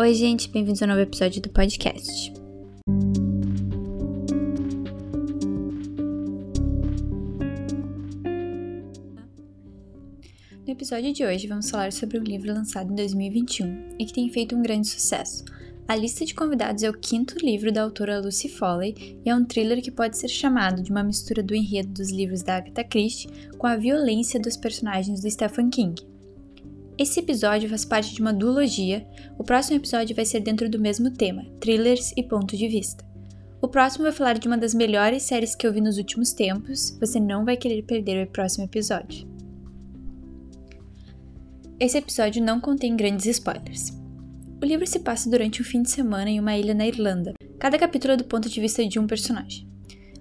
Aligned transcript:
Oi, 0.00 0.14
gente, 0.14 0.48
bem-vindos 0.48 0.80
a 0.80 0.84
um 0.84 0.90
novo 0.90 1.00
episódio 1.00 1.42
do 1.42 1.48
podcast. 1.48 2.32
No 10.64 10.72
episódio 10.72 11.12
de 11.12 11.24
hoje, 11.24 11.48
vamos 11.48 11.68
falar 11.68 11.92
sobre 11.92 12.16
um 12.16 12.22
livro 12.22 12.54
lançado 12.54 12.92
em 12.92 12.94
2021 12.94 13.96
e 13.98 14.06
que 14.06 14.12
tem 14.12 14.30
feito 14.30 14.54
um 14.54 14.62
grande 14.62 14.86
sucesso. 14.86 15.44
A 15.88 15.96
lista 15.96 16.24
de 16.24 16.32
convidados 16.32 16.84
é 16.84 16.90
o 16.90 16.96
quinto 16.96 17.36
livro 17.44 17.72
da 17.72 17.82
autora 17.82 18.20
Lucy 18.20 18.48
Foley 18.48 19.18
e 19.26 19.28
é 19.28 19.34
um 19.34 19.44
thriller 19.44 19.82
que 19.82 19.90
pode 19.90 20.16
ser 20.16 20.28
chamado 20.28 20.80
de 20.80 20.92
uma 20.92 21.02
mistura 21.02 21.42
do 21.42 21.56
enredo 21.56 21.88
dos 21.88 22.12
livros 22.12 22.44
da 22.44 22.58
Agatha 22.58 22.84
Christie 22.84 23.28
com 23.58 23.66
a 23.66 23.74
violência 23.74 24.38
dos 24.38 24.56
personagens 24.56 25.20
do 25.20 25.28
Stephen 25.28 25.70
King. 25.70 26.17
Esse 26.98 27.20
episódio 27.20 27.68
faz 27.68 27.84
parte 27.84 28.12
de 28.12 28.20
uma 28.20 28.32
duologia. 28.32 29.06
O 29.38 29.44
próximo 29.44 29.76
episódio 29.76 30.16
vai 30.16 30.24
ser 30.24 30.40
dentro 30.40 30.68
do 30.68 30.80
mesmo 30.80 31.12
tema, 31.12 31.44
thrillers 31.60 32.12
e 32.16 32.24
ponto 32.24 32.56
de 32.56 32.66
vista. 32.66 33.06
O 33.62 33.68
próximo 33.68 34.02
vai 34.02 34.10
falar 34.10 34.36
de 34.36 34.48
uma 34.48 34.58
das 34.58 34.74
melhores 34.74 35.22
séries 35.22 35.54
que 35.54 35.64
eu 35.64 35.72
vi 35.72 35.80
nos 35.80 35.96
últimos 35.96 36.32
tempos. 36.32 36.98
Você 36.98 37.20
não 37.20 37.44
vai 37.44 37.56
querer 37.56 37.82
perder 37.82 38.26
o 38.26 38.30
próximo 38.32 38.64
episódio. 38.64 39.28
Esse 41.78 41.98
episódio 41.98 42.42
não 42.42 42.60
contém 42.60 42.96
grandes 42.96 43.26
spoilers. 43.26 43.96
O 44.60 44.66
livro 44.66 44.84
se 44.84 44.98
passa 44.98 45.30
durante 45.30 45.62
um 45.62 45.64
fim 45.64 45.82
de 45.82 45.90
semana 45.90 46.28
em 46.28 46.40
uma 46.40 46.56
ilha 46.56 46.74
na 46.74 46.88
Irlanda. 46.88 47.34
Cada 47.60 47.78
capítulo 47.78 48.14
é 48.14 48.16
do 48.16 48.24
ponto 48.24 48.48
de 48.48 48.60
vista 48.60 48.84
de 48.84 48.98
um 48.98 49.06
personagem. 49.06 49.68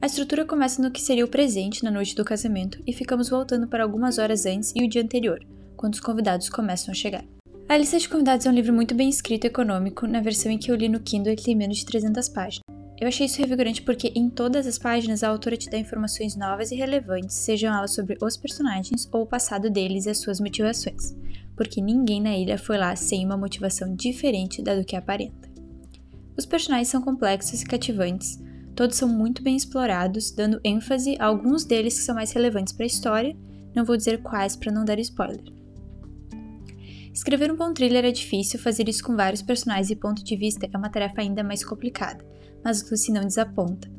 A 0.00 0.06
estrutura 0.06 0.44
começa 0.44 0.80
no 0.80 0.92
que 0.92 1.02
seria 1.02 1.24
o 1.24 1.28
presente 1.28 1.82
na 1.82 1.90
noite 1.90 2.14
do 2.14 2.24
casamento 2.24 2.80
e 2.86 2.92
ficamos 2.92 3.28
voltando 3.28 3.66
para 3.66 3.82
algumas 3.82 4.18
horas 4.18 4.46
antes 4.46 4.72
e 4.76 4.84
o 4.84 4.88
dia 4.88 5.02
anterior, 5.02 5.44
quando 5.80 5.94
os 5.94 6.00
convidados 6.00 6.50
começam 6.50 6.92
a 6.92 6.94
chegar. 6.94 7.24
A 7.66 7.74
lista 7.78 7.98
de 7.98 8.06
convidados 8.06 8.44
é 8.44 8.50
um 8.50 8.54
livro 8.54 8.70
muito 8.70 8.94
bem 8.94 9.08
escrito 9.08 9.44
e 9.44 9.46
econômico, 9.46 10.06
na 10.06 10.20
versão 10.20 10.52
em 10.52 10.58
que 10.58 10.70
eu 10.70 10.76
li 10.76 10.90
no 10.90 11.00
Kindle 11.00 11.32
ele 11.32 11.40
tem 11.40 11.56
menos 11.56 11.78
de 11.78 11.86
300 11.86 12.28
páginas. 12.28 12.64
Eu 13.00 13.08
achei 13.08 13.24
isso 13.24 13.40
revigorante 13.40 13.80
porque 13.80 14.12
em 14.14 14.28
todas 14.28 14.66
as 14.66 14.78
páginas 14.78 15.22
a 15.22 15.28
autora 15.30 15.56
te 15.56 15.70
dá 15.70 15.78
informações 15.78 16.36
novas 16.36 16.70
e 16.70 16.74
relevantes, 16.74 17.34
sejam 17.34 17.72
elas 17.72 17.94
sobre 17.94 18.18
os 18.20 18.36
personagens 18.36 19.08
ou 19.10 19.22
o 19.22 19.26
passado 19.26 19.70
deles 19.70 20.04
e 20.04 20.10
as 20.10 20.18
suas 20.18 20.38
motivações, 20.38 21.16
porque 21.56 21.80
ninguém 21.80 22.20
na 22.20 22.36
ilha 22.36 22.58
foi 22.58 22.76
lá 22.76 22.94
sem 22.94 23.24
uma 23.24 23.38
motivação 23.38 23.94
diferente 23.94 24.60
da 24.60 24.74
do 24.74 24.84
que 24.84 24.96
aparenta. 24.96 25.48
Os 26.36 26.44
personagens 26.44 26.88
são 26.88 27.00
complexos 27.00 27.62
e 27.62 27.64
cativantes, 27.64 28.38
todos 28.76 28.98
são 28.98 29.08
muito 29.08 29.42
bem 29.42 29.56
explorados, 29.56 30.30
dando 30.30 30.60
ênfase 30.62 31.16
a 31.18 31.24
alguns 31.24 31.64
deles 31.64 31.94
que 31.94 32.04
são 32.04 32.14
mais 32.14 32.32
relevantes 32.32 32.74
para 32.74 32.84
a 32.84 32.86
história, 32.86 33.34
não 33.74 33.82
vou 33.82 33.96
dizer 33.96 34.20
quais 34.20 34.56
para 34.56 34.70
não 34.70 34.84
dar 34.84 34.98
spoiler. 34.98 35.59
Escrever 37.12 37.50
um 37.50 37.56
bom 37.56 37.72
thriller 37.74 38.04
é 38.04 38.12
difícil, 38.12 38.58
fazer 38.58 38.88
isso 38.88 39.02
com 39.02 39.16
vários 39.16 39.42
personagens 39.42 39.90
e 39.90 39.96
ponto 39.96 40.22
de 40.22 40.36
vista 40.36 40.68
é 40.72 40.76
uma 40.76 40.88
tarefa 40.88 41.20
ainda 41.20 41.42
mais 41.42 41.64
complicada, 41.64 42.24
mas 42.64 42.88
Lucy 42.88 43.12
não 43.12 43.22
desaponta. 43.22 43.90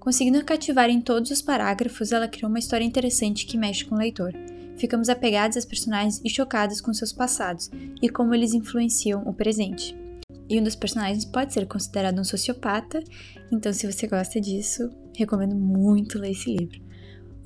Conseguindo 0.00 0.44
cativar 0.44 0.90
em 0.90 1.00
todos 1.00 1.30
os 1.30 1.40
parágrafos, 1.40 2.12
ela 2.12 2.28
criou 2.28 2.48
uma 2.48 2.58
história 2.58 2.84
interessante 2.84 3.46
que 3.46 3.56
mexe 3.56 3.84
com 3.84 3.94
o 3.94 3.98
leitor. 3.98 4.32
Ficamos 4.76 5.08
apegados 5.08 5.56
aos 5.56 5.64
personagens 5.64 6.20
e 6.24 6.28
chocados 6.28 6.80
com 6.80 6.92
seus 6.92 7.12
passados 7.12 7.70
e 8.02 8.08
como 8.08 8.34
eles 8.34 8.52
influenciam 8.52 9.22
o 9.26 9.32
presente. 9.32 9.96
E 10.48 10.60
um 10.60 10.62
dos 10.62 10.76
personagens 10.76 11.24
pode 11.24 11.52
ser 11.52 11.66
considerado 11.66 12.20
um 12.20 12.24
sociopata, 12.24 13.02
então 13.50 13.72
se 13.72 13.90
você 13.90 14.06
gosta 14.06 14.40
disso, 14.40 14.90
recomendo 15.16 15.56
muito 15.56 16.18
ler 16.18 16.32
esse 16.32 16.54
livro. 16.54 16.85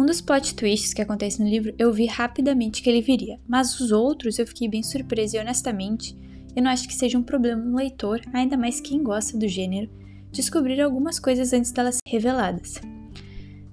Um 0.00 0.06
dos 0.06 0.22
plot 0.22 0.54
twists 0.54 0.94
que 0.94 1.02
acontece 1.02 1.42
no 1.42 1.46
livro 1.46 1.74
eu 1.78 1.92
vi 1.92 2.06
rapidamente 2.06 2.80
que 2.80 2.88
ele 2.88 3.02
viria, 3.02 3.38
mas 3.46 3.78
os 3.78 3.92
outros 3.92 4.38
eu 4.38 4.46
fiquei 4.46 4.66
bem 4.66 4.82
surpresa 4.82 5.36
e 5.36 5.40
honestamente 5.40 6.16
eu 6.56 6.62
não 6.62 6.70
acho 6.70 6.88
que 6.88 6.94
seja 6.94 7.18
um 7.18 7.22
problema 7.22 7.62
no 7.62 7.76
leitor, 7.76 8.18
ainda 8.32 8.56
mais 8.56 8.80
quem 8.80 9.02
gosta 9.02 9.36
do 9.36 9.46
gênero, 9.46 9.90
descobrir 10.32 10.80
algumas 10.80 11.18
coisas 11.18 11.52
antes 11.52 11.70
delas 11.70 11.96
serem 11.96 12.18
reveladas. 12.18 12.80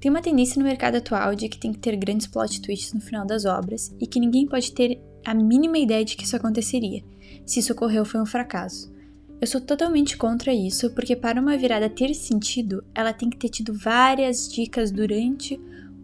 Tem 0.02 0.12
uma 0.12 0.22
tendência 0.22 0.60
no 0.60 0.68
mercado 0.68 0.96
atual 0.96 1.34
de 1.34 1.48
que 1.48 1.58
tem 1.58 1.72
que 1.72 1.80
ter 1.80 1.96
grandes 1.96 2.28
plot 2.28 2.62
twists 2.62 2.92
no 2.92 3.00
final 3.00 3.26
das 3.26 3.46
obras 3.46 3.96
e 3.98 4.06
que 4.06 4.20
ninguém 4.20 4.46
pode 4.46 4.74
ter 4.74 5.00
a 5.26 5.34
mínima 5.34 5.78
ideia 5.78 6.04
de 6.04 6.18
que 6.18 6.26
isso 6.26 6.36
aconteceria. 6.36 7.06
Se 7.46 7.62
isso 7.62 7.72
ocorreu, 7.72 8.04
foi 8.04 8.20
um 8.22 8.26
fracasso. 8.26 8.94
Eu 9.40 9.48
sou 9.48 9.62
totalmente 9.62 10.18
contra 10.18 10.54
isso, 10.54 10.90
porque 10.90 11.16
para 11.16 11.40
uma 11.40 11.56
virada 11.56 11.90
ter 11.90 12.14
sentido, 12.14 12.84
ela 12.94 13.14
tem 13.14 13.30
que 13.30 13.38
ter 13.38 13.48
tido 13.48 13.74
várias 13.74 14.50
dicas 14.50 14.92
durante 14.92 15.58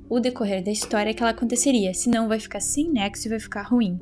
o 0.09 0.19
decorrer 0.19 0.63
da 0.63 0.71
história 0.71 1.13
que 1.13 1.21
ela 1.21 1.31
aconteceria, 1.31 1.93
senão 1.93 2.27
vai 2.27 2.39
ficar 2.39 2.59
sem 2.59 2.91
nexo 2.91 3.27
e 3.27 3.29
vai 3.29 3.39
ficar 3.39 3.63
ruim, 3.63 3.99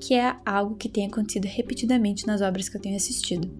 que 0.00 0.14
é 0.14 0.34
algo 0.44 0.76
que 0.76 0.88
tem 0.88 1.06
acontecido 1.06 1.46
repetidamente 1.46 2.26
nas 2.26 2.40
obras 2.40 2.68
que 2.68 2.76
eu 2.76 2.80
tenho 2.80 2.96
assistido. 2.96 3.50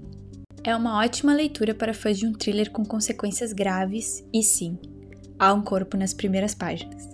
É 0.64 0.74
uma 0.76 0.98
ótima 0.98 1.34
leitura 1.34 1.74
para 1.74 1.94
fãs 1.94 2.18
de 2.18 2.26
um 2.26 2.32
thriller 2.32 2.70
com 2.70 2.84
consequências 2.84 3.52
graves 3.52 4.24
e 4.32 4.42
sim, 4.42 4.78
há 5.38 5.52
um 5.52 5.62
corpo 5.62 5.96
nas 5.96 6.14
primeiras 6.14 6.54
páginas. 6.54 7.08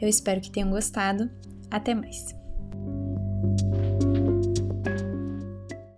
Eu 0.00 0.08
espero 0.08 0.40
que 0.40 0.50
tenham 0.50 0.70
gostado. 0.70 1.30
Até 1.70 1.94
mais! 1.94 2.34